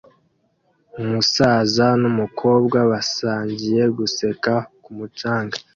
Umusaza 1.01 1.87
numukobwa 2.01 2.77
basangiye 2.91 3.83
guseka 3.97 4.53
ku 4.83 4.89
mucanga 4.97 5.57